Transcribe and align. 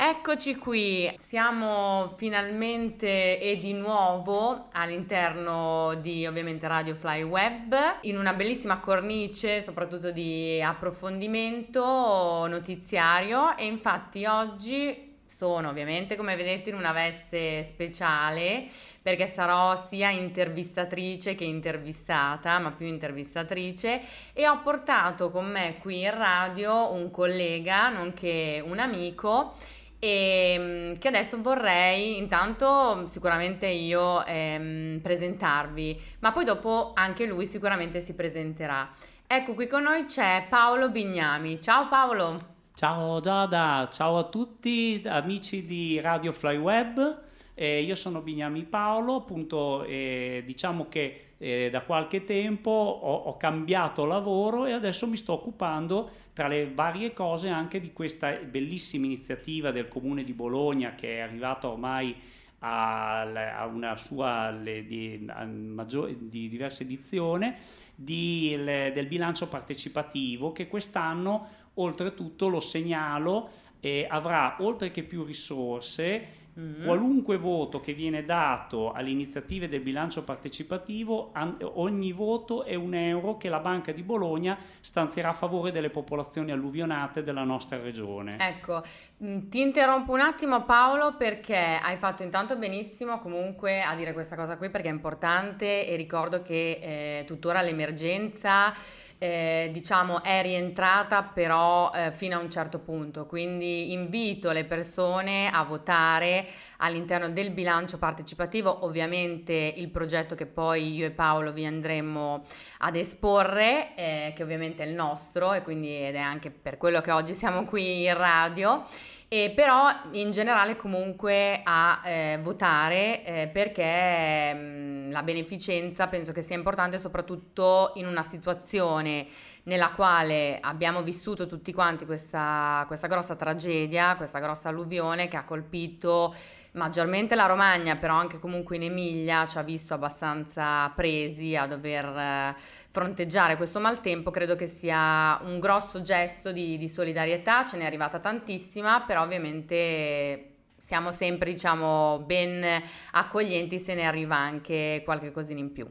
Eccoci 0.00 0.54
qui, 0.54 1.12
siamo 1.18 2.14
finalmente 2.16 3.40
e 3.40 3.58
di 3.58 3.72
nuovo 3.72 4.68
all'interno 4.70 5.94
di 6.00 6.24
ovviamente 6.24 6.68
Radio 6.68 6.94
Fly 6.94 7.22
Web 7.22 7.74
in 8.02 8.16
una 8.16 8.32
bellissima 8.32 8.78
cornice 8.78 9.60
soprattutto 9.60 10.12
di 10.12 10.62
approfondimento 10.62 12.46
notiziario. 12.46 13.56
E 13.56 13.66
infatti 13.66 14.24
oggi 14.24 15.16
sono 15.26 15.70
ovviamente 15.70 16.14
come 16.14 16.36
vedete 16.36 16.70
in 16.70 16.76
una 16.76 16.92
veste 16.92 17.64
speciale 17.64 18.66
perché 19.02 19.26
sarò 19.26 19.74
sia 19.74 20.10
intervistatrice 20.10 21.34
che 21.34 21.44
intervistata, 21.44 22.60
ma 22.60 22.70
più 22.70 22.86
intervistatrice. 22.86 24.00
E 24.32 24.46
ho 24.46 24.60
portato 24.62 25.30
con 25.30 25.50
me 25.50 25.76
qui 25.80 26.02
in 26.02 26.16
radio 26.16 26.92
un 26.92 27.10
collega 27.10 27.88
nonché 27.88 28.62
un 28.64 28.78
amico 28.78 29.54
e 29.98 30.54
ehm, 30.56 30.98
che 30.98 31.08
adesso 31.08 31.40
vorrei 31.40 32.18
intanto 32.18 33.06
sicuramente 33.06 33.66
io 33.66 34.24
ehm, 34.24 35.00
presentarvi, 35.00 36.00
ma 36.20 36.32
poi 36.32 36.44
dopo 36.44 36.92
anche 36.94 37.26
lui 37.26 37.46
sicuramente 37.46 38.00
si 38.00 38.14
presenterà. 38.14 38.88
Ecco, 39.26 39.54
qui 39.54 39.66
con 39.66 39.82
noi 39.82 40.04
c'è 40.04 40.46
Paolo 40.48 40.90
Bignami. 40.90 41.60
Ciao 41.60 41.88
Paolo. 41.88 42.36
Ciao 42.74 43.18
Giada, 43.20 43.88
ciao 43.90 44.18
a 44.18 44.24
tutti 44.24 45.02
amici 45.04 45.66
di 45.66 46.00
Radio 46.00 46.32
Fly 46.32 46.56
Web. 46.56 47.22
Eh, 47.54 47.82
io 47.82 47.96
sono 47.96 48.20
Bignami 48.20 48.62
Paolo, 48.62 49.16
appunto 49.16 49.82
eh, 49.82 50.44
diciamo 50.46 50.86
che 50.88 51.32
eh, 51.38 51.70
da 51.70 51.82
qualche 51.82 52.24
tempo 52.24 52.70
ho, 52.70 53.14
ho, 53.14 53.36
cambiato 53.36 54.04
lavoro 54.04 54.64
e 54.64 54.72
adesso 54.72 55.06
mi 55.06 55.16
sto 55.16 55.32
occupando 55.32 56.10
tra 56.38 56.46
le 56.46 56.70
varie 56.72 57.12
cose 57.12 57.48
anche 57.48 57.80
di 57.80 57.92
questa 57.92 58.30
bellissima 58.34 59.06
iniziativa 59.06 59.72
del 59.72 59.88
comune 59.88 60.22
di 60.22 60.32
Bologna 60.32 60.94
che 60.94 61.16
è 61.16 61.18
arrivata 61.18 61.68
ormai 61.68 62.14
a, 62.60 63.66
una 63.66 63.96
sua 63.96 64.52
le, 64.52 64.86
di, 64.86 65.26
a 65.26 65.44
maggior, 65.44 66.14
di 66.14 66.46
diversa 66.46 66.84
edizione 66.84 67.56
di, 67.92 68.54
le, 68.56 68.92
del 68.94 69.08
bilancio 69.08 69.48
partecipativo 69.48 70.52
che 70.52 70.68
quest'anno 70.68 71.48
oltretutto 71.74 72.46
lo 72.46 72.60
segnalo 72.60 73.50
eh, 73.80 74.06
avrà 74.08 74.58
oltre 74.60 74.92
che 74.92 75.02
più 75.02 75.24
risorse 75.24 76.37
Mm-hmm. 76.58 76.84
Qualunque 76.84 77.36
voto 77.36 77.80
che 77.80 77.92
viene 77.92 78.24
dato 78.24 78.90
alle 78.90 79.10
iniziative 79.10 79.68
del 79.68 79.80
bilancio 79.80 80.24
partecipativo, 80.24 81.32
ogni 81.74 82.10
voto 82.10 82.64
è 82.64 82.74
un 82.74 82.94
euro 82.94 83.36
che 83.36 83.48
la 83.48 83.60
Banca 83.60 83.92
di 83.92 84.02
Bologna 84.02 84.58
stanzierà 84.80 85.28
a 85.28 85.32
favore 85.32 85.70
delle 85.70 85.90
popolazioni 85.90 86.50
alluvionate 86.50 87.22
della 87.22 87.44
nostra 87.44 87.80
regione. 87.80 88.36
Ecco, 88.40 88.82
mm, 89.22 89.48
ti 89.48 89.60
interrompo 89.60 90.12
un 90.12 90.20
attimo 90.20 90.64
Paolo 90.64 91.14
perché 91.16 91.78
hai 91.80 91.96
fatto 91.96 92.24
intanto 92.24 92.56
benissimo 92.56 93.20
comunque 93.20 93.80
a 93.82 93.94
dire 93.94 94.12
questa 94.12 94.34
cosa 94.34 94.56
qui 94.56 94.68
perché 94.68 94.88
è 94.88 94.92
importante 94.92 95.86
e 95.86 95.94
ricordo 95.94 96.42
che 96.42 97.20
eh, 97.20 97.24
tuttora 97.24 97.62
l'emergenza 97.62 98.72
eh, 99.18 99.68
diciamo 99.72 100.22
è 100.22 100.42
rientrata 100.42 101.24
però 101.24 101.90
eh, 101.92 102.12
fino 102.12 102.36
a 102.36 102.40
un 102.40 102.50
certo 102.50 102.78
punto, 102.78 103.26
quindi 103.26 103.92
invito 103.92 104.52
le 104.52 104.64
persone 104.64 105.50
a 105.50 105.64
votare 105.64 106.46
all'interno 106.78 107.28
del 107.28 107.50
bilancio 107.50 107.98
partecipativo, 107.98 108.84
ovviamente 108.84 109.74
il 109.76 109.88
progetto 109.90 110.34
che 110.34 110.46
poi 110.46 110.94
io 110.94 111.06
e 111.06 111.10
Paolo 111.10 111.52
vi 111.52 111.66
andremo 111.66 112.44
ad 112.78 112.96
esporre, 112.96 113.94
eh, 113.96 114.32
che 114.34 114.42
ovviamente 114.42 114.82
è 114.82 114.86
il 114.86 114.94
nostro 114.94 115.52
e 115.52 115.62
quindi 115.62 116.06
ed 116.06 116.14
è 116.14 116.20
anche 116.20 116.50
per 116.50 116.76
quello 116.76 117.00
che 117.00 117.10
oggi 117.10 117.32
siamo 117.32 117.64
qui 117.64 118.04
in 118.04 118.16
radio. 118.16 118.84
E 119.30 119.52
però 119.54 119.90
in 120.12 120.30
generale 120.30 120.74
comunque 120.74 121.60
a 121.62 122.00
eh, 122.02 122.38
votare 122.40 123.22
eh, 123.26 123.48
perché 123.48 124.54
mh, 124.54 124.58
mm, 124.58 125.10
la 125.10 125.22
beneficenza 125.22 126.06
penso 126.06 126.32
che 126.32 126.40
sia 126.40 126.56
importante 126.56 126.98
soprattutto 126.98 127.92
in 127.96 128.06
una 128.06 128.22
situazione 128.22 129.26
nella 129.64 129.90
quale 129.90 130.58
abbiamo 130.62 131.02
vissuto 131.02 131.46
tutti 131.46 131.74
quanti 131.74 132.06
questa, 132.06 132.84
questa 132.86 133.06
grossa 133.06 133.36
tragedia, 133.36 134.16
questa 134.16 134.38
grossa 134.38 134.70
alluvione 134.70 135.28
che 135.28 135.36
ha 135.36 135.44
colpito 135.44 136.34
maggiormente 136.78 137.34
la 137.34 137.44
Romagna, 137.44 137.96
però 137.96 138.14
anche 138.14 138.38
comunque 138.38 138.76
in 138.76 138.84
Emilia 138.84 139.46
ci 139.46 139.58
ha 139.58 139.62
visto 139.62 139.92
abbastanza 139.92 140.88
presi 140.96 141.54
a 141.54 141.66
dover 141.66 142.06
eh, 142.06 142.54
fronteggiare 142.56 143.58
questo 143.58 143.80
maltempo. 143.80 144.30
Credo 144.30 144.54
che 144.54 144.66
sia 144.66 145.38
un 145.42 145.58
grosso 145.60 146.00
gesto 146.00 146.52
di, 146.52 146.78
di 146.78 146.88
solidarietà, 146.88 147.66
ce 147.66 147.76
n'è 147.76 147.84
arrivata 147.84 148.18
tantissima, 148.18 149.02
però 149.02 149.22
ovviamente 149.22 150.54
siamo 150.78 151.10
sempre 151.10 151.50
diciamo 151.50 152.22
ben 152.24 152.64
accoglienti 153.10 153.80
se 153.80 153.94
ne 153.94 154.06
arriva 154.06 154.36
anche 154.36 155.02
qualche 155.04 155.30
cosina 155.30 155.58
in 155.60 155.72
più. 155.72 155.86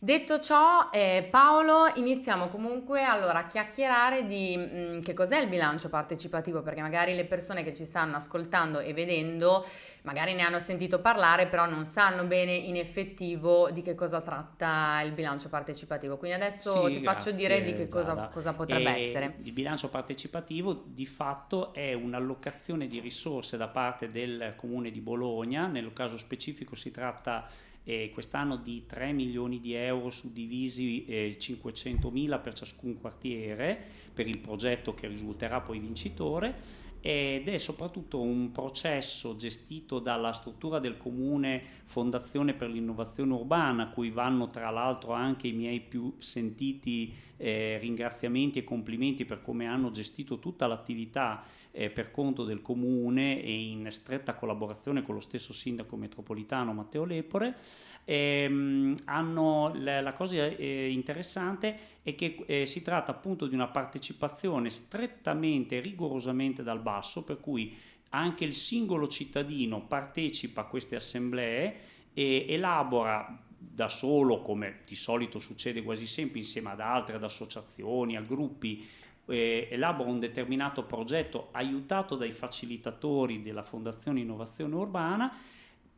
Detto 0.00 0.38
ciò, 0.38 0.90
eh, 0.92 1.26
Paolo, 1.28 1.90
iniziamo 1.96 2.46
comunque 2.46 3.02
allora 3.02 3.40
a 3.40 3.46
chiacchierare 3.48 4.26
di 4.26 4.56
mh, 4.56 4.96
mm, 4.96 5.00
che 5.00 5.12
cos'è 5.12 5.40
il 5.40 5.48
bilancio 5.48 5.88
partecipativo, 5.88 6.62
perché 6.62 6.80
magari 6.82 7.16
le 7.16 7.24
persone 7.24 7.64
che 7.64 7.74
ci 7.74 7.82
stanno 7.82 8.14
ascoltando 8.14 8.78
e 8.78 8.92
vedendo 8.92 9.66
magari 10.02 10.34
ne 10.34 10.42
hanno 10.42 10.60
sentito 10.60 11.00
parlare, 11.00 11.48
però 11.48 11.66
non 11.68 11.84
sanno 11.84 12.22
bene 12.26 12.52
in 12.54 12.76
effettivo 12.76 13.72
di 13.72 13.82
che 13.82 13.96
cosa 13.96 14.20
tratta 14.20 15.00
il 15.02 15.10
bilancio 15.10 15.48
partecipativo. 15.48 16.16
Quindi 16.16 16.36
adesso 16.36 16.86
sì, 16.86 16.92
ti 16.92 17.00
grazie, 17.00 17.02
faccio 17.02 17.30
dire 17.32 17.64
di 17.64 17.72
che 17.72 17.88
cosa, 17.88 18.28
cosa 18.32 18.52
potrebbe 18.52 18.94
e 18.94 19.04
essere. 19.04 19.34
Il 19.42 19.52
bilancio 19.52 19.88
partecipativo 19.88 20.74
di 20.86 21.06
fatto 21.06 21.74
è 21.74 21.92
un'allocazione 21.92 22.86
di 22.86 23.00
risorse 23.00 23.56
da 23.56 23.66
parte 23.66 24.06
del 24.06 24.52
comune 24.54 24.92
di 24.92 25.00
Bologna, 25.00 25.66
nel 25.66 25.92
caso 25.92 26.16
specifico 26.16 26.76
si 26.76 26.92
tratta 26.92 27.44
eh, 27.88 28.10
quest'anno 28.12 28.56
di 28.56 28.84
3 28.84 29.12
milioni 29.12 29.60
di 29.60 29.72
euro 29.72 30.10
suddivisi 30.10 31.06
eh, 31.06 31.36
500 31.38 32.10
mila 32.10 32.38
per 32.38 32.52
ciascun 32.52 33.00
quartiere 33.00 33.82
per 34.12 34.28
il 34.28 34.36
progetto 34.40 34.92
che 34.92 35.06
risulterà 35.08 35.62
poi 35.62 35.78
vincitore 35.78 36.54
ed 37.00 37.48
è 37.48 37.58
soprattutto 37.58 38.20
un 38.20 38.50
processo 38.50 39.36
gestito 39.36 39.98
dalla 39.98 40.32
struttura 40.32 40.78
del 40.78 40.96
comune 40.96 41.62
Fondazione 41.84 42.54
per 42.54 42.70
l'innovazione 42.70 43.32
urbana, 43.32 43.84
a 43.84 43.88
cui 43.88 44.10
vanno 44.10 44.48
tra 44.48 44.70
l'altro 44.70 45.12
anche 45.12 45.48
i 45.48 45.52
miei 45.52 45.80
più 45.80 46.14
sentiti 46.18 47.14
eh, 47.38 47.78
ringraziamenti 47.78 48.58
e 48.58 48.64
complimenti 48.64 49.24
per 49.24 49.40
come 49.42 49.66
hanno 49.66 49.90
gestito 49.90 50.38
tutta 50.38 50.66
l'attività 50.66 51.42
eh, 51.70 51.90
per 51.90 52.10
conto 52.10 52.44
del 52.44 52.60
comune 52.60 53.42
e 53.42 53.52
in 53.52 53.86
stretta 53.90 54.34
collaborazione 54.34 55.02
con 55.02 55.14
lo 55.14 55.20
stesso 55.20 55.52
sindaco 55.52 55.96
metropolitano 55.96 56.72
Matteo 56.72 57.04
Lepore. 57.04 57.56
Ehm, 58.04 58.94
hanno, 59.04 59.72
la, 59.74 60.00
la 60.00 60.12
cosa 60.12 60.44
eh, 60.46 60.90
interessante 60.90 61.96
è 62.08 62.14
che 62.14 62.42
eh, 62.46 62.66
si 62.66 62.80
tratta 62.82 63.12
appunto 63.12 63.46
di 63.46 63.54
una 63.54 63.68
partecipazione 63.68 64.70
strettamente, 64.70 65.80
rigorosamente 65.80 66.62
dal 66.62 66.80
basso, 66.80 67.22
per 67.22 67.40
cui 67.40 67.76
anche 68.10 68.44
il 68.44 68.54
singolo 68.54 69.06
cittadino 69.06 69.82
partecipa 69.82 70.62
a 70.62 70.64
queste 70.64 70.96
assemblee 70.96 71.76
e 72.14 72.46
elabora 72.48 73.44
da 73.58 73.88
solo, 73.88 74.40
come 74.40 74.80
di 74.86 74.94
solito 74.94 75.38
succede 75.38 75.82
quasi 75.82 76.06
sempre, 76.06 76.38
insieme 76.38 76.70
ad 76.70 76.80
altre, 76.80 77.16
ad 77.16 77.24
associazioni, 77.24 78.16
a 78.16 78.22
gruppi, 78.22 78.86
eh, 79.26 79.68
elabora 79.70 80.08
un 80.08 80.18
determinato 80.18 80.84
progetto 80.84 81.48
aiutato 81.52 82.16
dai 82.16 82.32
facilitatori 82.32 83.42
della 83.42 83.62
Fondazione 83.62 84.20
Innovazione 84.20 84.74
Urbana, 84.74 85.36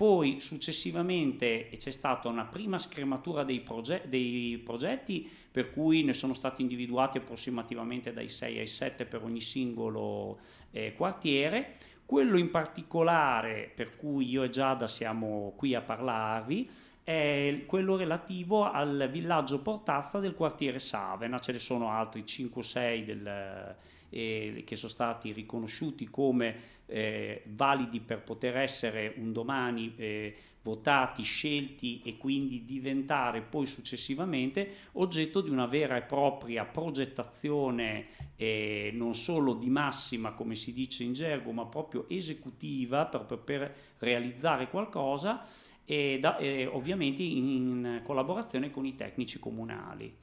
poi 0.00 0.40
successivamente 0.40 1.68
c'è 1.76 1.90
stata 1.90 2.26
una 2.28 2.46
prima 2.46 2.78
scrematura 2.78 3.44
dei, 3.44 3.60
proge- 3.60 4.04
dei, 4.06 4.58
progetti 4.64 5.30
per 5.50 5.70
cui 5.70 6.02
ne 6.04 6.14
sono 6.14 6.32
stati 6.32 6.62
individuati 6.62 7.18
approssimativamente 7.18 8.10
dai 8.14 8.30
6 8.30 8.58
ai 8.60 8.66
7 8.66 9.04
per 9.04 9.22
ogni 9.22 9.42
singolo 9.42 10.38
eh, 10.70 10.94
quartiere. 10.94 11.76
Quello 12.06 12.38
in 12.38 12.48
particolare 12.48 13.70
per 13.74 13.94
cui 13.98 14.26
io 14.26 14.42
e 14.42 14.48
Giada 14.48 14.88
siamo 14.88 15.52
qui 15.54 15.74
a 15.74 15.82
parlarvi 15.82 16.70
è 17.04 17.64
quello 17.66 17.96
relativo 17.96 18.70
al 18.70 19.06
villaggio 19.12 19.60
Portazza 19.60 20.18
del 20.18 20.34
quartiere 20.34 20.78
Savena, 20.78 21.38
ce 21.40 21.52
ne 21.52 21.58
sono 21.58 21.90
altri 21.90 22.24
5 22.24 22.58
o 22.58 22.64
6 22.64 23.04
del, 23.04 23.76
eh, 24.10 24.62
che 24.66 24.76
sono 24.76 24.90
stati 24.90 25.32
riconosciuti 25.32 26.08
come 26.08 26.78
eh, 26.90 27.42
validi 27.46 28.00
per 28.00 28.22
poter 28.22 28.56
essere 28.56 29.14
un 29.16 29.32
domani 29.32 29.94
eh, 29.96 30.34
votati, 30.62 31.22
scelti 31.22 32.02
e 32.04 32.18
quindi 32.18 32.64
diventare 32.64 33.40
poi 33.40 33.66
successivamente 33.66 34.74
oggetto 34.92 35.40
di 35.40 35.48
una 35.48 35.66
vera 35.66 35.96
e 35.96 36.02
propria 36.02 36.64
progettazione 36.66 38.06
eh, 38.36 38.90
non 38.92 39.14
solo 39.14 39.54
di 39.54 39.70
massima 39.70 40.32
come 40.32 40.54
si 40.54 40.74
dice 40.74 41.02
in 41.02 41.14
gergo 41.14 41.52
ma 41.52 41.64
proprio 41.64 42.06
esecutiva 42.08 43.06
per, 43.06 43.38
per 43.38 43.74
realizzare 43.98 44.68
qualcosa 44.68 45.42
e, 45.86 46.18
da, 46.20 46.36
e 46.36 46.66
ovviamente 46.66 47.22
in 47.22 48.00
collaborazione 48.04 48.70
con 48.70 48.84
i 48.84 48.94
tecnici 48.94 49.38
comunali. 49.38 50.14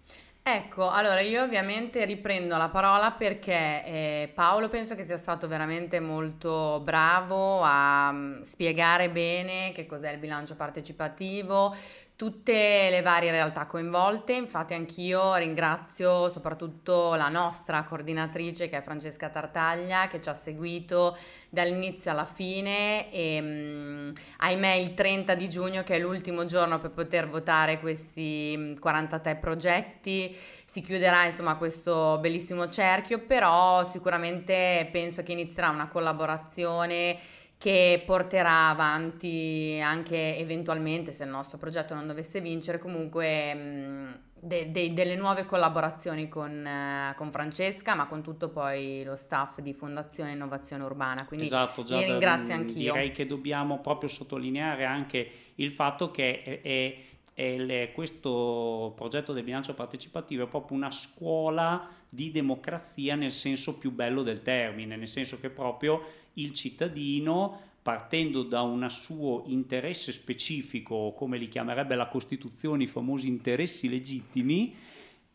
Ecco, 0.50 0.90
allora 0.90 1.20
io 1.20 1.44
ovviamente 1.44 2.06
riprendo 2.06 2.56
la 2.56 2.70
parola 2.70 3.12
perché 3.12 3.84
eh, 3.84 4.32
Paolo 4.34 4.70
penso 4.70 4.96
che 4.96 5.04
sia 5.04 5.18
stato 5.18 5.46
veramente 5.46 6.00
molto 6.00 6.80
bravo 6.86 7.60
a 7.64 8.14
mm, 8.14 8.42
spiegare 8.44 9.10
bene 9.10 9.74
che 9.74 9.86
cos'è 9.86 10.10
il 10.10 10.20
bilancio 10.20 10.56
partecipativo, 10.56 11.76
tutte 12.18 12.90
le 12.90 13.04
varie 13.04 13.30
realtà 13.30 13.68
coinvolte, 13.68 14.34
infatti 14.34 14.74
anch'io 14.74 15.36
ringrazio 15.36 16.30
soprattutto 16.30 17.14
la 17.14 17.30
nostra 17.30 17.84
coordinatrice 17.84 18.70
che 18.70 18.78
è 18.78 18.82
Francesca 18.82 19.30
Tartaglia 19.30 20.08
che 20.08 20.20
ci 20.20 20.28
ha 20.28 20.34
seguito 20.34 21.16
dall'inizio 21.50 22.10
alla 22.10 22.26
fine. 22.26 23.12
E 23.12 23.40
mh, 23.40 24.12
ahimè 24.38 24.74
il 24.74 24.96
30 24.96 25.36
di 25.36 25.48
giugno 25.48 25.84
che 25.84 25.98
è 25.98 26.00
l'ultimo 26.00 26.46
giorno 26.46 26.80
per 26.80 26.90
poter 26.90 27.30
votare 27.30 27.80
questi 27.80 28.76
43 28.80 29.36
progetti. 29.36 30.36
Si 30.66 30.82
chiuderà 30.82 31.26
insomma 31.26 31.56
questo 31.56 32.18
bellissimo 32.20 32.68
cerchio 32.68 33.20
però 33.20 33.84
sicuramente 33.84 34.90
penso 34.92 35.22
che 35.22 35.34
inizierà 35.34 35.70
una 35.70 35.88
collaborazione 35.88 37.16
che 37.58 38.04
porterà 38.06 38.70
avanti 38.70 39.80
anche 39.82 40.38
eventualmente, 40.38 41.12
se 41.12 41.24
il 41.24 41.30
nostro 41.30 41.58
progetto 41.58 41.96
non 41.96 42.06
dovesse 42.06 42.40
vincere, 42.40 42.78
comunque 42.78 43.54
mh, 43.54 44.20
de- 44.40 44.70
de- 44.70 44.94
delle 44.94 45.16
nuove 45.16 45.46
collaborazioni 45.46 46.30
con, 46.30 46.52
uh, 46.52 47.16
con, 47.16 47.32
Francesca, 47.32 47.96
ma 47.96 48.06
con 48.06 48.22
tutto 48.22 48.50
poi 48.50 49.04
lo 49.04 49.16
staff 49.16 49.60
di 49.60 49.74
Fondazione 49.74 50.34
Innovazione 50.34 50.84
Urbana. 50.84 51.26
Quindi 51.26 51.48
esatto, 51.48 51.82
già 51.82 52.00
ringrazio 52.00 52.54
da, 52.54 52.60
anch'io. 52.62 52.94
Direi 52.94 53.12
che 53.12 53.26
dobbiamo 53.26 53.80
proprio 53.80 54.10
sottolineare 54.10 54.86
anche 54.86 55.30
il 55.56 55.72
fatto 55.72 56.12
che 56.12 56.44
è, 56.44 56.62
è, 56.62 56.96
è 57.34 57.42
il, 57.42 57.92
questo 57.92 58.94
progetto 58.96 59.34
del 59.34 59.44
bilancio 59.44 59.74
partecipativo 59.74 60.44
è 60.44 60.48
proprio 60.48 60.78
una 60.78 60.92
scuola 60.92 61.90
di 62.08 62.32
democrazia 62.32 63.16
nel 63.16 63.32
senso 63.32 63.78
più 63.78 63.92
bello 63.92 64.22
del 64.22 64.44
termine, 64.44 64.96
nel 64.96 65.08
senso 65.08 65.40
che 65.40 65.50
proprio 65.50 66.26
il 66.38 66.54
cittadino 66.54 67.66
partendo 67.82 68.44
da 68.44 68.64
un 68.64 68.90
suo 68.90 69.44
interesse 69.48 70.12
specifico, 70.12 71.14
come 71.16 71.38
li 71.38 71.48
chiamerebbe 71.48 71.96
la 71.96 72.10
Costituzione, 72.10 72.84
i 72.84 72.88
famosi 72.88 73.30
interessi 73.30 73.88
legittimi, 73.88 74.76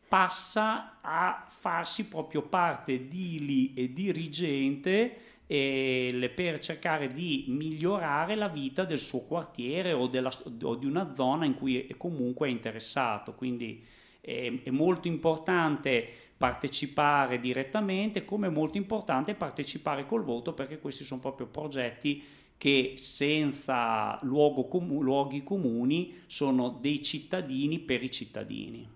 passa 0.06 0.98
a 1.00 1.46
farsi 1.48 2.08
proprio 2.08 2.42
parte 2.42 3.08
dili 3.08 3.72
e 3.72 3.94
dirigente 3.94 5.16
eh, 5.46 6.30
per 6.34 6.58
cercare 6.58 7.08
di 7.08 7.46
migliorare 7.48 8.34
la 8.34 8.48
vita 8.48 8.84
del 8.84 8.98
suo 8.98 9.20
quartiere 9.20 9.92
o, 9.92 10.06
della, 10.06 10.30
o 10.62 10.74
di 10.74 10.84
una 10.84 11.10
zona 11.10 11.46
in 11.46 11.54
cui 11.54 11.86
è 11.86 11.96
comunque 11.96 12.48
è 12.48 12.50
interessato. 12.50 13.32
Quindi 13.32 13.82
eh, 14.22 14.60
è 14.62 14.70
molto 14.70 15.08
importante 15.08 16.08
partecipare 16.38 17.38
direttamente, 17.38 18.24
come 18.24 18.46
è 18.46 18.50
molto 18.50 18.78
importante 18.78 19.34
partecipare 19.34 20.06
col 20.06 20.24
voto 20.24 20.54
perché 20.54 20.78
questi 20.78 21.04
sono 21.04 21.20
proprio 21.20 21.46
progetti 21.46 22.22
che 22.56 22.94
senza 22.96 24.18
com- 24.22 25.00
luoghi 25.00 25.42
comuni 25.42 26.22
sono 26.26 26.78
dei 26.80 27.02
cittadini 27.02 27.80
per 27.80 28.02
i 28.02 28.10
cittadini. 28.10 28.88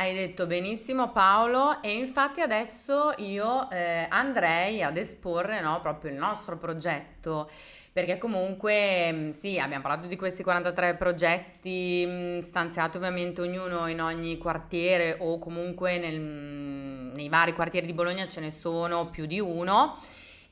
Hai 0.00 0.14
detto 0.14 0.46
benissimo 0.46 1.10
Paolo 1.10 1.82
e 1.82 1.92
infatti 1.92 2.40
adesso 2.40 3.12
io 3.18 3.68
eh, 3.68 4.06
andrei 4.08 4.82
ad 4.82 4.96
esporre 4.96 5.60
no, 5.60 5.78
proprio 5.82 6.10
il 6.10 6.16
nostro 6.16 6.56
progetto 6.56 7.50
perché 7.92 8.16
comunque 8.16 9.12
mm, 9.12 9.30
sì, 9.32 9.58
abbiamo 9.58 9.82
parlato 9.82 10.08
di 10.08 10.16
questi 10.16 10.42
43 10.42 10.94
progetti 10.94 12.02
mm, 12.08 12.38
stanziati 12.38 12.96
ovviamente 12.96 13.42
ognuno 13.42 13.88
in 13.88 14.00
ogni 14.00 14.38
quartiere 14.38 15.18
o 15.20 15.38
comunque 15.38 15.98
nel, 15.98 16.18
mm, 16.18 17.12
nei 17.12 17.28
vari 17.28 17.52
quartieri 17.52 17.84
di 17.84 17.92
Bologna 17.92 18.26
ce 18.26 18.40
ne 18.40 18.50
sono 18.50 19.10
più 19.10 19.26
di 19.26 19.38
uno. 19.38 19.98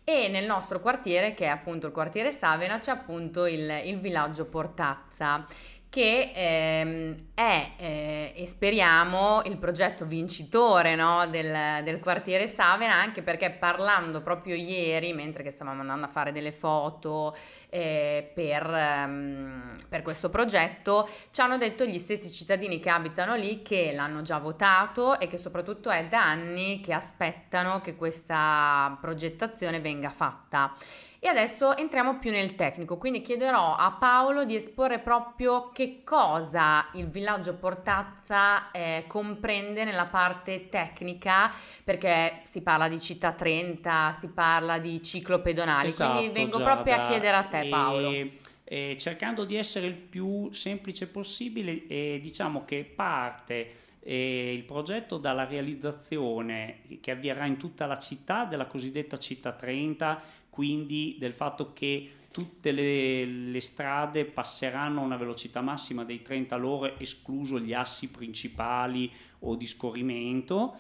E 0.05 0.29
nel 0.29 0.47
nostro 0.47 0.81
quartiere, 0.81 1.35
che 1.35 1.45
è 1.45 1.49
appunto 1.49 1.87
il 1.87 1.93
quartiere 1.93 2.33
Savena, 2.33 2.79
c'è 2.79 2.91
appunto 2.91 3.45
il, 3.45 3.83
il 3.85 3.99
villaggio 3.99 4.47
Portazza 4.47 5.45
che 5.91 6.33
ehm, 6.35 7.17
è 7.35 7.71
eh, 7.79 8.33
e 8.37 8.47
speriamo 8.47 9.43
il 9.47 9.57
progetto 9.57 10.05
vincitore 10.05 10.95
no, 10.95 11.27
del, 11.29 11.83
del, 11.83 11.99
quartiere 11.99 12.47
Savena 12.47 12.95
anche 12.95 13.23
perché 13.23 13.51
parlando 13.51 14.21
proprio 14.21 14.55
ieri 14.55 15.15
mentre 15.15 15.51
stavamo 15.51 15.81
andando 15.81 16.05
a 16.05 16.09
fare 16.09 16.31
delle 16.31 16.53
foto 16.53 17.35
eh, 17.71 18.31
per, 18.35 18.67
um, 18.69 19.77
per, 19.89 20.03
questo 20.03 20.29
progetto 20.29 21.09
ci 21.31 21.41
hanno 21.41 21.57
detto 21.57 21.85
gli 21.85 21.99
stessi 21.99 22.31
cittadini 22.31 22.81
che 22.81 22.91
abitano 22.91 23.35
lì 23.35 23.63
che 23.63 23.93
l'hanno 23.95 24.21
già 24.21 24.39
votato 24.39 25.19
e 25.19 25.27
che 25.27 25.39
soprattutto 25.39 25.89
è 25.89 26.07
da 26.07 26.23
anni 26.23 26.81
che 26.81 26.93
aspettano 26.93 27.81
che 27.81 27.97
questa 27.97 28.97
progettazione 29.01 29.81
venga 29.81 30.11
fatta 30.11 30.75
e 31.21 31.27
adesso 31.27 31.77
entriamo 31.77 32.19
più 32.19 32.31
nel 32.31 32.55
tecnico, 32.55 32.97
quindi 32.97 33.23
chiederò 33.23 33.75
a 33.75 33.97
Paolo 33.99 34.45
di 34.45 34.55
esporre 34.55 35.01
proprio 35.01 35.71
che 35.71 36.03
cosa 36.05 36.89
il 36.93 37.09
villaggio 37.09 37.55
Portazza 37.55 38.71
eh, 38.71 39.05
comprende 39.09 39.83
nella 39.83 40.07
parte 40.07 40.69
tecnica, 40.69 41.53
perché 41.83 42.41
si 42.45 42.63
parla 42.63 42.89
di 42.89 43.01
città 43.01 43.33
30, 43.33 44.13
si 44.13 44.31
parla 44.31 44.79
di 44.79 45.03
ciclo 45.03 45.41
pedonali, 45.41 45.89
esatto, 45.89 46.13
quindi 46.13 46.33
vengo 46.33 46.59
proprio 46.59 46.95
a 46.95 47.07
chiedere 47.09 47.37
a 47.37 47.43
te 47.43 47.69
Paolo. 47.69 48.11
E, 48.11 48.39
e 48.71 48.97
cercando 48.99 49.47
di 49.47 49.57
essere 49.57 49.87
il 49.87 49.95
più 49.95 50.53
semplice 50.53 51.09
possibile, 51.09 51.87
eh, 51.87 52.19
diciamo 52.21 52.67
che 52.67 52.85
parte 52.85 53.71
eh, 54.01 54.53
il 54.53 54.63
progetto 54.65 55.17
dalla 55.17 55.47
realizzazione 55.47 56.81
che 57.01 57.11
avvierà 57.11 57.47
in 57.47 57.57
tutta 57.57 57.87
la 57.87 57.97
città 57.97 58.45
della 58.45 58.67
cosiddetta 58.67 59.17
città 59.17 59.53
30 59.53 60.21
quindi 60.51 61.17
del 61.19 61.33
fatto 61.33 61.73
che 61.73 62.11
tutte 62.31 62.73
le, 62.73 63.25
le, 63.25 63.61
strade 63.61 64.27
passeranno 64.27 65.01
a 65.01 65.05
una 65.05 65.17
velocità 65.17 65.61
massima 65.63 66.05
dei 66.05 66.21
30 66.21 66.55
all'ora, 66.55 66.99
escluso 66.99 67.59
gli 67.59 67.73
assi 67.73 68.09
principali 68.09 69.11
o 69.41 69.55
di 69.55 69.67
scorrimento. 69.67 70.77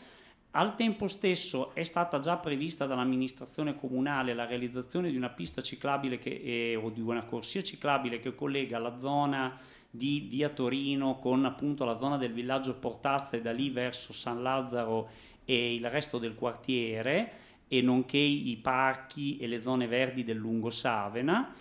Al 0.52 0.74
tempo 0.74 1.08
stesso 1.08 1.74
è 1.74 1.82
stata 1.82 2.20
già 2.20 2.38
prevista 2.38 2.86
dall'amministrazione 2.86 3.74
comunale 3.74 4.32
la 4.32 4.46
realizzazione 4.46 5.10
di 5.10 5.16
una 5.16 5.28
pista 5.28 5.60
ciclabile 5.60 6.16
che, 6.16 6.40
eh, 6.42 6.74
o 6.74 6.88
di 6.88 7.02
una 7.02 7.22
corsia 7.22 7.62
ciclabile 7.62 8.18
che 8.18 8.34
collega 8.34 8.78
la 8.78 8.96
zona 8.96 9.54
di 9.90 10.26
via 10.28 10.48
Torino 10.48 11.18
con 11.18 11.44
appunto 11.44 11.84
la 11.84 11.98
zona 11.98 12.16
del 12.16 12.32
villaggio 12.32 12.74
Portazza 12.74 13.36
e 13.36 13.42
da 13.42 13.52
lì 13.52 13.68
verso 13.68 14.14
San 14.14 14.42
Lazzaro 14.42 15.10
e 15.44 15.74
il 15.74 15.88
resto 15.90 16.16
del 16.18 16.34
quartiere 16.34 17.32
e 17.68 17.82
nonché 17.82 18.16
i 18.16 18.56
parchi 18.56 19.36
e 19.36 19.46
le 19.46 19.60
zone 19.60 19.86
verdi 19.86 20.24
del 20.24 20.38
lungo 20.38 20.70
Savena 20.70 21.52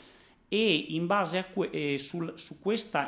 e 0.50 0.86
in 0.90 1.06
base 1.08 1.38
a 1.38 1.44
que- 1.46 1.70
eh, 1.72 1.98
sul, 1.98 2.34
su, 2.38 2.58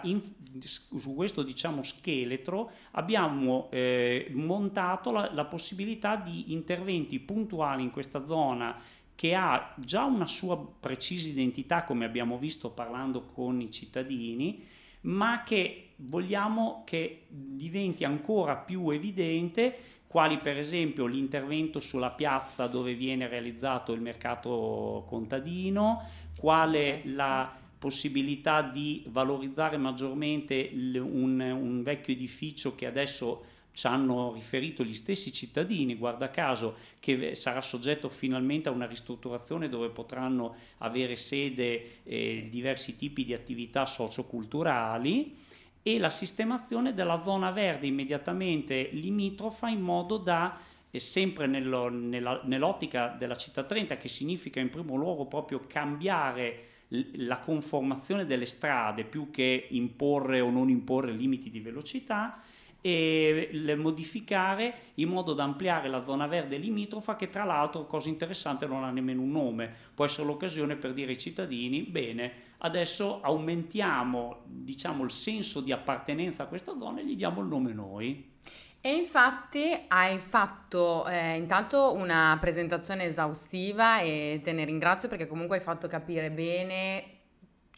inf- 0.03 0.33
su, 0.59 1.15
questo 1.15 1.43
diciamo, 1.43 1.83
scheletro 1.83 2.71
abbiamo 2.91 3.69
eh, 3.71 4.27
montato 4.33 5.11
la, 5.11 5.31
la 5.33 5.45
possibilità 5.45 6.15
di 6.15 6.51
interventi 6.51 7.19
puntuali 7.19 7.83
in 7.83 7.91
questa 7.91 8.25
zona 8.25 8.77
che 9.15 9.35
ha 9.35 9.73
già 9.77 10.05
una 10.05 10.27
sua 10.27 10.57
precisa 10.57 11.29
identità 11.29 11.83
come 11.83 12.05
abbiamo 12.05 12.37
visto 12.37 12.69
parlando 12.69 13.25
con 13.25 13.59
i 13.61 13.71
cittadini 13.71 14.63
ma 15.01 15.43
che 15.43 15.88
vogliamo 16.01 16.83
che 16.85 17.25
diventi 17.27 18.03
ancora 18.03 18.55
più 18.55 18.89
evidente 18.89 19.77
quali 20.09 20.39
per 20.39 20.57
esempio 20.57 21.05
l'intervento 21.05 21.79
sulla 21.79 22.09
piazza 22.09 22.65
dove 22.65 22.95
viene 22.95 23.27
realizzato 23.27 23.93
il 23.93 24.01
mercato 24.01 25.03
contadino, 25.07 26.03
quale 26.35 27.01
la 27.03 27.55
possibilità 27.77 28.63
di 28.63 29.03
valorizzare 29.07 29.77
maggiormente 29.77 30.67
un, 30.73 31.39
un 31.39 31.83
vecchio 31.83 32.13
edificio 32.13 32.73
che 32.73 32.87
adesso 32.87 33.45
ci 33.71 33.85
hanno 33.85 34.33
riferito 34.33 34.83
gli 34.83 34.95
stessi 34.95 35.31
cittadini, 35.31 35.95
guarda 35.95 36.31
caso, 36.31 36.75
che 36.99 37.35
sarà 37.35 37.61
soggetto 37.61 38.09
finalmente 38.09 38.67
a 38.67 38.71
una 38.71 38.87
ristrutturazione 38.87 39.69
dove 39.69 39.89
potranno 39.89 40.55
avere 40.79 41.15
sede 41.15 42.01
eh, 42.03 42.47
diversi 42.49 42.95
tipi 42.95 43.23
di 43.23 43.33
attività 43.33 43.85
socioculturali 43.85 45.37
e 45.81 45.97
la 45.97 46.09
sistemazione 46.09 46.93
della 46.93 47.21
zona 47.21 47.51
verde 47.51 47.87
immediatamente 47.87 48.89
limitrofa 48.91 49.67
in 49.69 49.81
modo 49.81 50.17
da 50.17 50.57
e 50.91 50.99
sempre 50.99 51.45
nello, 51.45 51.89
nella, 51.89 52.41
nell'ottica 52.45 53.15
della 53.17 53.35
città 53.35 53.63
30 53.63 53.97
che 53.97 54.07
significa 54.07 54.59
in 54.59 54.69
primo 54.69 54.95
luogo 54.95 55.25
proprio 55.25 55.61
cambiare 55.67 56.65
la 57.13 57.39
conformazione 57.39 58.25
delle 58.25 58.45
strade 58.45 59.03
più 59.03 59.29
che 59.29 59.67
imporre 59.69 60.39
o 60.39 60.49
non 60.49 60.69
imporre 60.69 61.11
limiti 61.11 61.51
di 61.51 61.59
velocità 61.59 62.41
e 62.81 63.49
le 63.51 63.75
modificare 63.75 64.73
in 64.95 65.09
modo 65.09 65.33
da 65.33 65.43
ampliare 65.43 65.89
la 65.89 66.03
zona 66.03 66.27
verde 66.27 66.57
limitrofa 66.57 67.15
che 67.15 67.27
tra 67.27 67.43
l'altro, 67.43 67.85
cosa 67.85 68.09
interessante, 68.09 68.67
non 68.67 68.83
ha 68.83 68.91
nemmeno 68.91 69.21
un 69.21 69.31
nome. 69.31 69.73
Può 69.93 70.05
essere 70.05 70.27
l'occasione 70.27 70.75
per 70.75 70.93
dire 70.93 71.11
ai 71.11 71.17
cittadini, 71.17 71.81
bene, 71.81 72.31
adesso 72.59 73.21
aumentiamo 73.21 74.43
diciamo, 74.45 75.03
il 75.03 75.11
senso 75.11 75.61
di 75.61 75.71
appartenenza 75.71 76.43
a 76.43 76.47
questa 76.47 76.75
zona 76.75 76.99
e 76.99 77.05
gli 77.05 77.15
diamo 77.15 77.41
il 77.41 77.47
nome 77.47 77.73
noi. 77.73 78.37
E 78.81 78.93
infatti 78.93 79.77
hai 79.89 80.19
fatto 80.19 81.05
eh, 81.05 81.35
intanto 81.35 81.93
una 81.93 82.37
presentazione 82.39 83.03
esaustiva 83.03 83.99
e 83.99 84.39
te 84.41 84.53
ne 84.53 84.63
ringrazio 84.63 85.09
perché 85.09 85.27
comunque 85.27 85.57
hai 85.57 85.61
fatto 85.61 85.89
capire 85.89 86.31
bene 86.31 87.18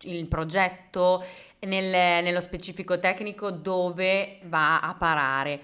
il 0.03 0.25
progetto 0.27 1.23
nel, 1.59 2.23
nello 2.23 2.41
specifico 2.41 2.99
tecnico 2.99 3.51
dove 3.51 4.39
va 4.43 4.79
a 4.79 4.93
parare. 4.95 5.61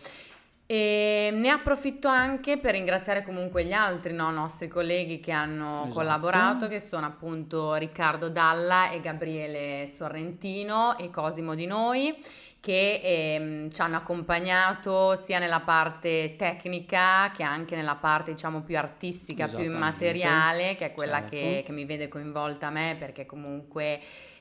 E 0.70 1.30
ne 1.32 1.50
approfitto 1.50 2.10
anche 2.10 2.58
per 2.58 2.74
ringraziare 2.74 3.24
comunque 3.24 3.64
gli 3.64 3.72
altri 3.72 4.12
no, 4.12 4.30
nostri 4.32 4.68
colleghi 4.68 5.22
che 5.22 5.32
hanno 5.32 5.76
esatto. 5.76 5.90
collaborato, 5.94 6.68
che 6.68 6.82
sono 6.82 7.06
appunto 7.06 7.76
Riccardo 7.76 8.28
Dalla 8.28 8.90
e 8.90 9.00
Gabriele 9.00 9.88
Sorrentino 9.88 10.98
e 10.98 11.10
Cosimo 11.10 11.56
Di 11.56 11.68
Noi 11.68 12.14
che 12.60 13.00
ehm, 13.04 13.70
ci 13.72 13.82
hanno 13.82 13.98
accompagnato 13.98 15.16
sia 15.16 15.40
nella 15.40 15.62
parte 15.62 16.36
tecnica 16.38 17.32
che 17.34 17.44
anche 17.44 17.76
nella 17.76 17.96
parte 17.96 18.32
diciamo 18.32 18.62
più 18.62 18.78
artistica, 18.78 19.48
più 19.48 19.64
immateriale, 19.64 20.76
che 20.76 20.88
è 20.88 20.92
quella 20.92 21.20
certo. 21.20 21.36
che, 21.36 21.64
che 21.66 21.72
mi 21.72 21.86
vede 21.86 22.08
coinvolta 22.08 22.68
a 22.68 22.72
me 22.72 22.96
perché 22.98 23.26
comunque 23.26 24.00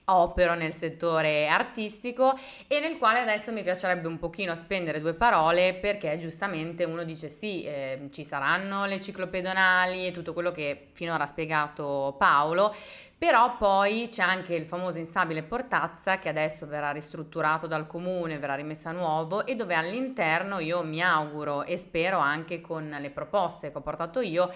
opero 0.08 0.54
nel 0.54 0.72
settore 0.72 1.48
artistico 1.48 2.34
e 2.66 2.80
nel 2.80 2.98
quale 2.98 3.20
adesso 3.20 3.52
mi 3.52 3.62
piacerebbe 3.62 4.06
un 4.06 4.18
pochino 4.18 4.54
spendere 4.54 5.00
due 5.00 5.14
parole 5.14 5.74
perché 5.74 6.16
giustamente 6.18 6.84
uno 6.84 7.02
dice 7.02 7.28
sì, 7.28 7.64
eh, 7.64 8.08
ci 8.12 8.24
saranno 8.24 8.86
le 8.86 9.00
ciclopedonali 9.00 10.06
e 10.06 10.12
tutto 10.12 10.32
quello 10.32 10.52
che 10.52 10.88
finora 10.92 11.24
ha 11.24 11.26
spiegato 11.26 12.14
Paolo, 12.18 12.74
però 13.18 13.56
poi 13.56 14.08
c'è 14.10 14.22
anche 14.22 14.54
il 14.54 14.66
famoso 14.66 14.98
instabile 14.98 15.42
Portazza 15.42 16.18
che 16.18 16.28
adesso 16.28 16.66
verrà 16.66 16.90
ristrutturato 16.90 17.66
dal 17.66 17.86
comune, 17.86 18.38
verrà 18.38 18.54
rimesso 18.56 18.88
a 18.88 18.92
nuovo 18.92 19.46
e 19.46 19.54
dove 19.54 19.74
all'interno 19.74 20.58
io 20.58 20.84
mi 20.84 21.00
auguro 21.00 21.64
e 21.64 21.78
spero 21.78 22.18
anche 22.18 22.60
con 22.60 22.94
le 22.98 23.10
proposte 23.10 23.70
che 23.70 23.78
ho 23.78 23.80
portato 23.80 24.20
io 24.20 24.52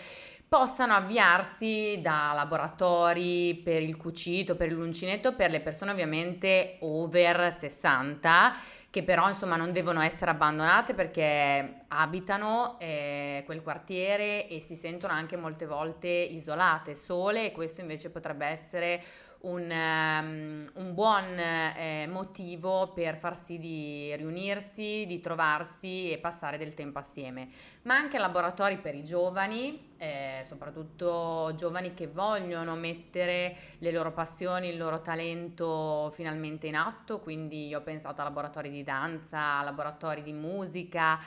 possano 0.50 0.94
avviarsi 0.94 2.00
da 2.02 2.32
laboratori 2.34 3.54
per 3.62 3.84
il 3.84 3.96
cucito, 3.96 4.56
per 4.56 4.72
l'uncinetto, 4.72 5.36
per 5.36 5.48
le 5.48 5.60
persone 5.60 5.92
ovviamente 5.92 6.78
over 6.80 7.52
60, 7.52 8.56
che 8.90 9.04
però 9.04 9.28
insomma 9.28 9.54
non 9.54 9.70
devono 9.70 10.00
essere 10.00 10.32
abbandonate 10.32 10.94
perché 10.94 11.84
abitano 11.86 12.80
eh, 12.80 13.44
quel 13.46 13.62
quartiere 13.62 14.48
e 14.48 14.60
si 14.60 14.74
sentono 14.74 15.12
anche 15.12 15.36
molte 15.36 15.66
volte 15.66 16.08
isolate, 16.08 16.96
sole 16.96 17.46
e 17.46 17.52
questo 17.52 17.80
invece 17.80 18.10
potrebbe 18.10 18.46
essere 18.46 19.00
un, 19.42 19.70
um, 19.70 20.64
un 20.74 20.94
buon 20.94 21.38
eh, 21.38 22.08
motivo 22.10 22.92
per 22.92 23.16
far 23.16 23.38
sì 23.38 23.56
di 23.56 24.16
riunirsi, 24.16 25.04
di 25.06 25.20
trovarsi 25.20 26.10
e 26.10 26.18
passare 26.18 26.58
del 26.58 26.74
tempo 26.74 26.98
assieme, 26.98 27.46
ma 27.82 27.94
anche 27.94 28.18
laboratori 28.18 28.78
per 28.78 28.96
i 28.96 29.04
giovani, 29.04 29.89
eh, 30.00 30.40
soprattutto 30.44 31.52
giovani 31.54 31.92
che 31.92 32.06
vogliono 32.06 32.74
mettere 32.74 33.54
le 33.80 33.92
loro 33.92 34.12
passioni, 34.12 34.68
il 34.68 34.78
loro 34.78 35.02
talento 35.02 36.10
finalmente 36.14 36.68
in 36.68 36.76
atto, 36.76 37.20
quindi 37.20 37.74
ho 37.74 37.82
pensato 37.82 38.22
a 38.22 38.24
laboratori 38.24 38.70
di 38.70 38.82
danza, 38.82 39.58
a 39.58 39.62
laboratori 39.62 40.22
di 40.22 40.32
musica, 40.32 41.18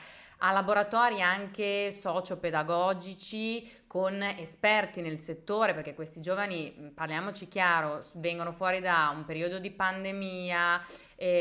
a 0.45 0.51
laboratori 0.51 1.21
anche 1.21 1.91
sociopedagogici 1.91 3.81
con 3.87 4.21
esperti 4.21 4.99
nel 4.99 5.19
settore, 5.19 5.73
perché 5.73 5.93
questi 5.93 6.19
giovani, 6.19 6.91
parliamoci 6.93 7.47
chiaro, 7.47 8.03
vengono 8.15 8.51
fuori 8.51 8.81
da 8.81 9.13
un 9.15 9.23
periodo 9.23 9.59
di 9.59 9.71
pandemia, 9.71 10.81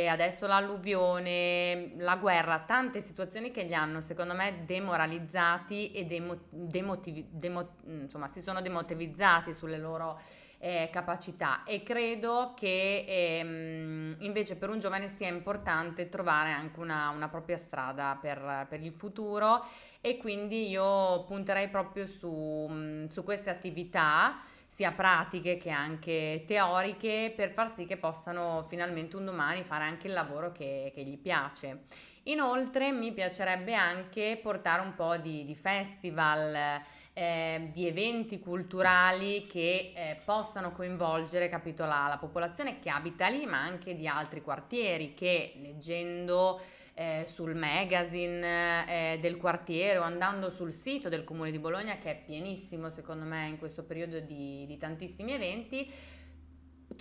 adesso 0.09 0.47
l'alluvione, 0.47 1.95
la 1.97 2.15
guerra, 2.17 2.61
tante 2.61 3.01
situazioni 3.01 3.51
che 3.51 3.65
li 3.65 3.75
hanno 3.75 4.01
secondo 4.01 4.35
me 4.35 4.63
demoralizzati 4.65 5.91
e 5.91 6.05
demo, 6.05 6.39
demotivi, 6.51 7.22
demo, 7.31 7.77
insomma 7.85 8.29
si 8.29 8.41
sono 8.41 8.61
demotivizzati 8.61 9.53
sulle 9.53 9.79
loro 9.79 10.19
eh, 10.65 10.91
capacità 10.93 11.65
e 11.65 11.83
credo 11.83 12.55
che 12.57 13.05
ehm, 13.07 14.17
invece 14.21 14.55
per 14.55 14.71
un 14.71 14.79
giovane 14.79 15.09
sia 15.09 15.27
importante 15.27 16.09
trovare 16.09 16.53
anche 16.53 16.79
una, 16.79 17.09
una 17.09 17.29
propria 17.29 17.57
strada 17.57 18.17
per, 18.21 18.67
per, 18.69 18.81
il 18.81 18.93
futuro 18.93 19.67
e 20.01 20.19
quindi 20.19 20.69
io 20.69 21.25
punterei 21.25 21.69
proprio 21.69 22.07
su, 22.07 23.07
su 23.09 23.25
queste 23.25 23.51
attività 23.51 24.37
sia 24.65 24.93
pratiche 24.93 25.57
che 25.57 25.71
anche 25.71 26.45
teoriche 26.47 27.33
per 27.35 27.51
far 27.51 27.69
sì 27.69 27.85
che 27.85 27.97
possano 27.97 28.63
finalmente 28.63 29.17
un 29.17 29.25
domani 29.25 29.65
fare 29.65 29.83
anche 29.83 30.07
il 30.07 30.13
lavoro 30.13 30.53
che, 30.53 30.93
che 30.95 31.03
gli 31.03 31.19
piace. 31.19 31.81
Inoltre 32.25 32.93
mi 32.93 33.13
piacerebbe 33.13 33.75
anche 33.75 34.39
portare 34.41 34.83
un 34.83 34.95
po' 34.95 35.17
di, 35.17 35.45
di 35.45 35.57
festival, 35.57 36.81
eh, 37.15 37.69
di 37.73 37.89
eventi 37.89 38.39
culturali 38.39 39.47
che 39.47 39.93
eh, 39.95 40.21
possano 40.25 40.71
coinvolgere 40.71 41.49
capito, 41.49 41.85
la, 41.85 42.07
la, 42.09 42.19
popolazione 42.19 42.79
che 42.79 42.91
abita 42.91 43.27
lì, 43.27 43.45
ma 43.45 43.61
anche 43.61 43.97
di 43.97 44.07
altri 44.07 44.41
quartieri 44.41 45.15
che 45.15 45.55
leggendo 45.57 46.61
eh, 46.95 47.25
sul 47.27 47.57
magazine 47.57 48.87
eh, 48.87 49.19
del 49.19 49.37
quartiere 49.37 49.99
o 49.99 50.03
andando 50.03 50.49
sul 50.49 50.73
sito 50.73 51.09
del 51.09 51.25
comune 51.25 51.51
di 51.51 51.59
Bologna, 51.59 51.99
che 51.99 52.13
è 52.13 52.23
pienissimo 52.25 52.89
secondo 52.89 53.25
me 53.25 53.49
in 53.49 53.59
questo 53.59 53.83
periodo 53.83 54.21
di, 54.21 54.65
di 54.67 54.77
tantissimi 54.77 55.33
eventi, 55.33 55.91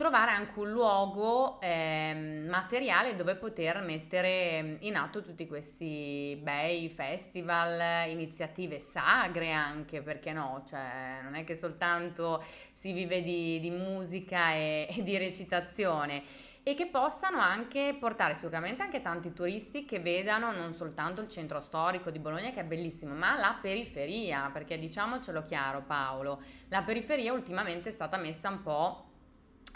trovare 0.01 0.31
anche 0.31 0.57
un 0.57 0.71
luogo 0.71 1.61
eh, 1.61 2.43
materiale 2.47 3.15
dove 3.15 3.35
poter 3.35 3.83
mettere 3.83 4.77
in 4.79 4.95
atto 4.95 5.21
tutti 5.21 5.45
questi 5.45 6.39
bei 6.41 6.89
festival, 6.89 8.09
iniziative 8.09 8.79
sagre 8.79 9.51
anche, 9.51 10.01
perché 10.01 10.33
no? 10.33 10.63
Cioè, 10.65 11.19
non 11.21 11.35
è 11.35 11.43
che 11.43 11.53
soltanto 11.53 12.43
si 12.73 12.93
vive 12.93 13.21
di, 13.21 13.59
di 13.59 13.69
musica 13.69 14.53
e, 14.53 14.87
e 14.89 15.03
di 15.03 15.15
recitazione 15.19 16.23
e 16.63 16.73
che 16.73 16.87
possano 16.87 17.37
anche 17.37 17.95
portare 17.99 18.33
sicuramente 18.33 18.81
anche 18.81 19.01
tanti 19.01 19.33
turisti 19.33 19.85
che 19.85 19.99
vedano 19.99 20.51
non 20.51 20.73
soltanto 20.73 21.21
il 21.21 21.27
centro 21.27 21.61
storico 21.61 22.09
di 22.09 22.17
Bologna 22.17 22.49
che 22.49 22.61
è 22.61 22.65
bellissimo, 22.65 23.13
ma 23.13 23.37
la 23.37 23.55
periferia, 23.61 24.49
perché 24.51 24.79
diciamocelo 24.79 25.43
chiaro 25.43 25.83
Paolo, 25.83 26.41
la 26.69 26.81
periferia 26.81 27.33
ultimamente 27.33 27.89
è 27.89 27.91
stata 27.91 28.17
messa 28.17 28.49
un 28.49 28.63
po' 28.63 29.09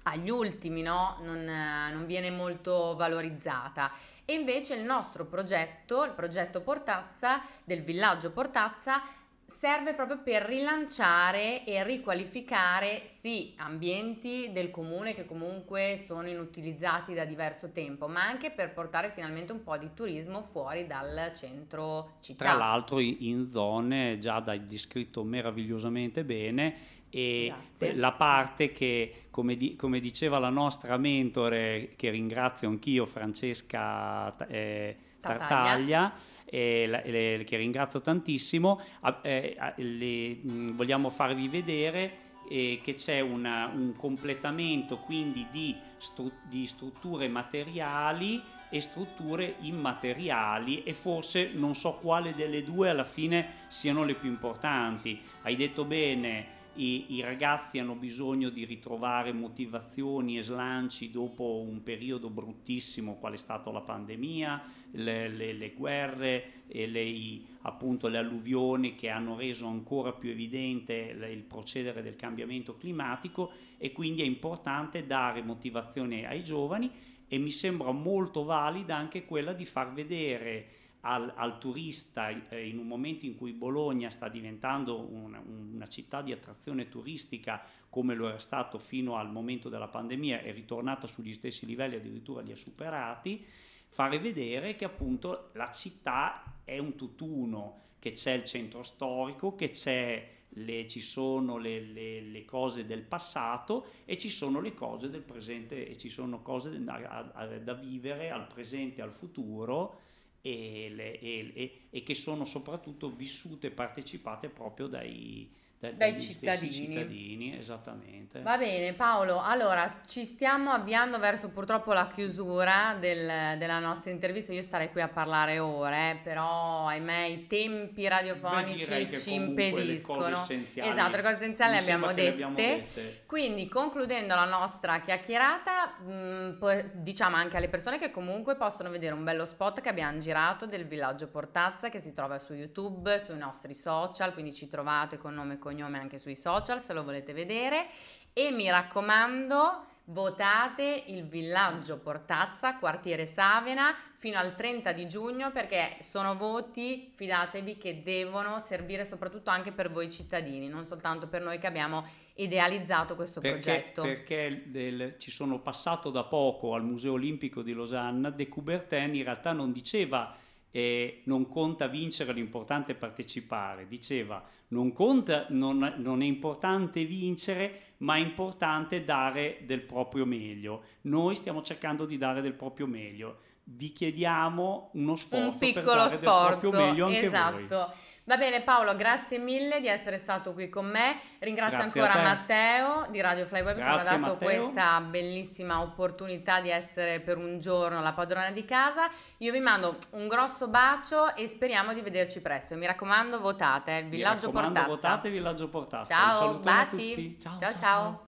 agli 0.07 0.29
ultimi, 0.29 0.81
no? 0.81 1.17
non, 1.21 1.43
non 1.43 2.05
viene 2.05 2.31
molto 2.31 2.95
valorizzata. 2.95 3.91
E 4.25 4.33
invece 4.33 4.75
il 4.75 4.83
nostro 4.83 5.25
progetto, 5.25 6.03
il 6.03 6.11
progetto 6.11 6.61
Portazza 6.61 7.41
del 7.63 7.81
villaggio 7.81 8.31
Portazza, 8.31 9.01
serve 9.45 9.93
proprio 9.93 10.21
per 10.23 10.41
rilanciare 10.41 11.63
e 11.65 11.83
riqualificare 11.83 13.03
sì 13.05 13.53
ambienti 13.57 14.49
del 14.51 14.71
comune 14.71 15.13
che 15.13 15.25
comunque 15.25 16.01
sono 16.03 16.27
inutilizzati 16.27 17.13
da 17.13 17.25
diverso 17.25 17.71
tempo, 17.71 18.07
ma 18.07 18.23
anche 18.23 18.49
per 18.49 18.73
portare 18.73 19.11
finalmente 19.11 19.51
un 19.51 19.63
po' 19.63 19.77
di 19.77 19.89
turismo 19.93 20.41
fuori 20.41 20.87
dal 20.87 21.31
centro 21.35 22.15
città. 22.21 22.45
Tra 22.45 22.53
l'altro 22.55 22.99
in 22.99 23.45
zone 23.45 24.17
già 24.17 24.39
da 24.39 24.57
descritto 24.57 25.23
meravigliosamente 25.23 26.23
bene 26.23 26.75
e 27.09 27.53
Grazie. 27.77 27.95
la 27.95 28.11
parte 28.11 28.71
che, 28.71 29.27
come, 29.29 29.55
di, 29.55 29.75
come, 29.75 29.99
diceva 29.99 30.39
la 30.39 30.49
nostra 30.49 30.97
mentore, 30.97 31.93
che 31.95 32.09
ringrazio 32.09 32.67
anch'io, 32.67 33.05
Francesca 33.05 34.35
eh, 34.47 34.97
Tartaglia, 35.25 36.13
eh, 36.45 36.85
le, 36.87 37.43
che 37.43 37.57
ringrazio 37.57 38.01
tantissimo, 38.01 38.79
eh, 39.23 39.73
le, 39.75 40.35
mh, 40.35 40.75
vogliamo 40.75 41.09
farvi 41.09 41.47
vedere 41.47 42.23
eh, 42.49 42.79
che 42.81 42.93
c'è 42.93 43.19
una, 43.19 43.71
un 43.73 43.93
completamento 43.95 44.97
quindi 44.99 45.47
di, 45.51 45.75
stru- 45.97 46.31
di 46.47 46.65
strutture 46.65 47.27
materiali 47.27 48.41
e 48.69 48.79
strutture 48.79 49.55
immateriali 49.61 50.83
e 50.83 50.93
forse 50.93 51.51
non 51.53 51.75
so 51.75 51.93
quale 51.93 52.33
delle 52.33 52.63
due 52.63 52.89
alla 52.89 53.03
fine 53.03 53.47
siano 53.67 54.03
le 54.03 54.15
più 54.15 54.29
importanti. 54.29 55.21
Hai 55.43 55.55
detto 55.55 55.85
bene 55.85 56.53
i, 56.75 57.15
i, 57.15 57.21
ragazzi 57.21 57.79
hanno 57.79 57.95
bisogno 57.95 58.49
di 58.49 58.65
ritrovare 58.65 59.31
motivazioni 59.31 60.37
e 60.37 60.43
slanci 60.43 61.11
dopo 61.11 61.63
un 61.67 61.83
periodo 61.83 62.29
bruttissimo 62.29 63.15
qual 63.15 63.33
è 63.33 63.37
stata 63.37 63.71
la 63.71 63.81
pandemia, 63.81 64.61
le, 64.91 65.27
le, 65.29 65.53
le 65.53 65.73
guerre 65.73 66.63
e 66.67 66.87
le, 66.87 67.41
appunto 67.61 68.07
le 68.07 68.17
alluvioni 68.17 68.95
che 68.95 69.09
hanno 69.09 69.35
reso 69.35 69.67
ancora 69.67 70.11
più 70.13 70.29
evidente 70.29 70.93
il 70.93 71.43
procedere 71.43 72.01
del 72.01 72.15
cambiamento 72.15 72.75
climatico 72.75 73.51
e 73.77 73.91
quindi 73.91 74.21
è 74.21 74.25
importante 74.25 75.05
dare 75.05 75.41
motivazione 75.41 76.27
ai 76.27 76.43
giovani 76.43 76.91
e 77.27 77.37
mi 77.37 77.51
sembra 77.51 77.91
molto 77.91 78.43
valida 78.43 78.95
anche 78.95 79.25
quella 79.25 79.53
di 79.53 79.65
far 79.65 79.93
vedere 79.93 80.67
al, 81.05 81.31
al 81.35 81.59
turista 81.59 82.29
eh, 82.49 82.67
in 82.67 82.79
un 82.79 82.87
momento 82.87 83.25
in 83.25 83.35
cui 83.35 83.51
Bologna 83.51 84.09
sta 84.09 84.27
diventando 84.27 84.99
una, 84.99 85.39
una 85.39 85.87
città 85.87 86.21
di 86.21 86.31
attrazione 86.31 86.89
turistica 86.89 87.61
come 87.89 88.15
lo 88.15 88.27
era 88.27 88.39
stato 88.39 88.79
fino 88.79 89.15
al 89.15 89.31
momento 89.31 89.69
della 89.69 89.87
pandemia, 89.87 90.41
è 90.41 90.51
ritornata 90.51 91.05
sugli 91.05 91.33
stessi 91.33 91.65
livelli, 91.67 91.95
addirittura 91.95 92.41
li 92.41 92.51
ha 92.51 92.55
superati, 92.55 93.45
fare 93.87 94.19
vedere 94.19 94.75
che 94.75 94.83
appunto 94.83 95.51
la 95.53 95.67
città 95.67 96.61
è 96.63 96.79
un 96.79 96.95
tutt'uno, 96.95 97.81
che 97.99 98.13
c'è 98.13 98.33
il 98.33 98.43
centro 98.43 98.81
storico, 98.81 99.55
che 99.55 99.69
c'è 99.69 100.33
le, 100.57 100.87
ci 100.87 101.01
sono 101.01 101.57
le, 101.57 101.81
le, 101.81 102.21
le, 102.21 102.45
cose 102.45 102.85
del 102.85 103.01
passato 103.01 103.87
e 104.05 104.17
ci 104.17 104.29
sono 104.29 104.59
le 104.59 104.73
cose 104.73 105.09
del 105.09 105.21
presente 105.21 105.87
e 105.87 105.97
ci 105.97 106.09
sono 106.09 106.41
cose 106.41 106.83
da, 106.83 107.31
da 107.61 107.73
vivere 107.73 108.31
al 108.31 108.47
presente 108.47 109.01
e 109.01 109.03
al 109.03 109.13
futuro 109.13 110.04
e, 110.45 110.93
e, 110.95 111.51
e, 111.55 111.81
e, 111.89 112.03
che 112.03 112.13
sono 112.13 112.45
soprattutto 112.45 113.09
vissute 113.09 113.67
e 113.67 113.71
partecipate 113.71 114.49
proprio 114.49 114.85
dai, 114.85 115.51
dai 115.93 116.19
cittadini. 116.19 116.71
cittadini. 116.71 117.57
Esattamente. 117.57 118.41
Va 118.41 118.57
bene 118.57 118.93
Paolo, 118.93 119.41
allora 119.41 120.01
ci 120.05 120.23
stiamo 120.23 120.71
avviando 120.71 121.19
verso 121.19 121.49
purtroppo 121.49 121.93
la 121.93 122.07
chiusura 122.07 122.97
del, 122.99 123.57
della 123.57 123.79
nostra 123.79 124.11
intervista, 124.11 124.51
io 124.51 124.61
starei 124.61 124.91
qui 124.91 125.01
a 125.01 125.07
parlare 125.07 125.59
ore, 125.59 126.19
però 126.23 126.87
ahimè 126.87 127.25
i 127.25 127.47
tempi 127.47 128.07
radiofonici 128.07 129.11
ci 129.13 129.33
impediscono. 129.33 130.45
Le 130.47 130.65
esatto, 130.73 131.15
le 131.15 131.21
cose 131.21 131.35
essenziali 131.35 131.73
le 131.73 131.79
abbiamo, 131.79 132.07
dette. 132.07 132.27
abbiamo 132.29 132.55
dette. 132.55 133.23
Quindi 133.25 133.67
concludendo 133.67 134.35
la 134.35 134.45
nostra 134.45 134.99
chiacchierata, 134.99 135.97
mh, 136.03 136.13
mm, 136.13 136.79
diciamo 136.93 137.35
anche 137.35 137.57
alle 137.57 137.69
persone 137.69 137.97
che 137.97 138.11
comunque 138.11 138.55
possono 138.55 138.89
vedere 138.89 139.13
un 139.13 139.23
bello 139.23 139.45
spot 139.45 139.81
che 139.81 139.89
abbiamo 139.89 140.17
girato 140.17 140.65
del 140.65 140.85
villaggio 140.85 141.27
Portazza 141.27 141.89
che 141.89 141.99
si 141.99 142.13
trova 142.13 142.39
su 142.39 142.53
YouTube, 142.53 143.19
sui 143.19 143.37
nostri 143.37 143.73
social, 143.73 144.33
quindi 144.33 144.53
ci 144.53 144.67
trovate 144.67 145.17
con 145.17 145.33
nome 145.33 145.53
e 145.53 145.57
cognome 145.57 145.74
anche 145.83 146.17
sui 146.17 146.35
social 146.35 146.81
se 146.81 146.93
lo 146.93 147.03
volete 147.03 147.33
vedere 147.33 147.87
e 148.33 148.51
mi 148.51 148.69
raccomando 148.69 149.93
votate 150.05 151.05
il 151.07 151.23
villaggio 151.23 151.97
Portazza, 151.97 152.75
quartiere 152.75 153.25
Savena, 153.25 153.95
fino 154.13 154.37
al 154.37 154.53
30 154.53 154.91
di 154.91 155.07
giugno 155.07 155.51
perché 155.51 155.97
sono 156.01 156.35
voti, 156.35 157.11
fidatevi, 157.15 157.77
che 157.77 158.03
devono 158.03 158.59
servire 158.59 159.05
soprattutto 159.05 159.49
anche 159.49 159.71
per 159.71 159.89
voi 159.89 160.11
cittadini, 160.11 160.67
non 160.67 160.85
soltanto 160.85 161.27
per 161.27 161.41
noi 161.41 161.57
che 161.57 161.67
abbiamo 161.67 162.05
idealizzato 162.35 163.15
questo 163.15 163.39
perché, 163.39 163.59
progetto. 163.59 164.01
Perché 164.03 164.63
del, 164.65 165.15
ci 165.17 165.31
sono 165.31 165.59
passato 165.59 166.11
da 166.11 166.23
poco 166.23 166.75
al 166.75 166.83
Museo 166.83 167.13
Olimpico 167.13 167.61
di 167.61 167.73
Losanna, 167.73 168.29
De 168.29 168.47
Coubertin 168.47 169.15
in 169.15 169.23
realtà 169.23 169.53
non 169.53 169.71
diceva 169.71 170.35
eh, 170.75 171.21
non 171.23 171.47
conta 171.47 171.87
vincere, 171.87 172.33
l'importante 172.33 172.91
è 172.91 172.95
partecipare. 172.95 173.87
Diceva, 173.87 174.45
non, 174.69 174.91
conta, 174.91 175.45
non, 175.51 175.93
non 175.99 176.21
è 176.21 176.25
importante 176.25 177.05
vincere, 177.05 177.93
ma 177.99 178.17
è 178.17 178.19
importante 178.19 179.05
dare 179.05 179.59
del 179.63 179.79
proprio 179.83 180.25
meglio. 180.25 180.83
Noi 181.03 181.33
stiamo 181.35 181.61
cercando 181.61 182.05
di 182.05 182.17
dare 182.17 182.41
del 182.41 182.55
proprio 182.55 182.87
meglio. 182.87 183.37
Vi 183.67 183.91
chiediamo 183.91 184.91
uno 184.93 185.15
sforzo 185.15 185.45
un 185.45 185.57
piccolo 185.57 186.07
sforzo, 186.09 186.69
meglio 186.71 187.07
anche 187.07 187.25
esatto. 187.25 187.65
voi. 187.67 187.87
Va 188.27 188.37
bene 188.37 188.61
Paolo, 188.61 188.95
grazie 188.95 189.37
mille 189.37 189.79
di 189.79 189.87
essere 189.87 190.17
stato 190.17 190.53
qui 190.53 190.67
con 190.67 190.87
me. 190.87 191.15
Ringrazio 191.39 191.77
grazie 191.77 192.01
ancora 192.01 192.23
Matteo 192.23 193.05
di 193.11 193.21
Radio 193.21 193.45
Flyweb 193.45 193.75
che 193.75 193.83
mi 193.83 193.87
ha 193.87 194.01
dato 194.01 194.17
Matteo. 194.17 194.37
questa 194.37 194.99
bellissima 195.01 195.81
opportunità 195.81 196.59
di 196.59 196.69
essere 196.69 197.19
per 197.19 197.37
un 197.37 197.59
giorno 197.59 198.01
la 198.01 198.13
padrona 198.13 198.49
di 198.49 198.65
casa. 198.65 199.07
Io 199.37 199.51
vi 199.51 199.59
mando 199.59 199.97
un 200.11 200.27
grosso 200.27 200.67
bacio 200.67 201.35
e 201.35 201.47
speriamo 201.47 201.93
di 201.93 202.01
vederci 202.01 202.41
presto. 202.41 202.73
E 202.73 202.77
mi 202.77 202.87
raccomando, 202.87 203.39
votate, 203.39 203.93
il 203.97 204.09
Villaggio 204.09 204.49
Portazza. 204.49 204.87
votate 204.87 205.29
Villaggio 205.29 205.67
Portazza. 205.67 206.11
Ciao, 206.11 206.57
baci. 206.57 207.37
ciao, 207.39 207.59
ciao. 207.59 207.69
ciao. 207.69 207.79
ciao. 207.79 208.21